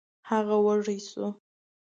[0.29, 1.27] هغه وږی شو.